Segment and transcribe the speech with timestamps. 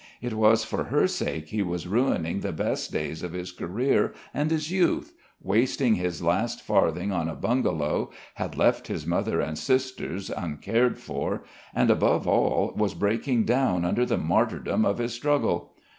[0.19, 4.49] It was for her sake he was ruining the best days of his career and
[4.49, 10.31] his youth, wasting his last farthing on a bungalow, had left his mother and sisters
[10.31, 11.43] uncared for,
[11.75, 15.75] and, above all, was breaking down under the martyrdom of his struggle.